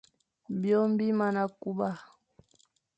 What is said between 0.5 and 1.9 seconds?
Byôm bi mana kuba.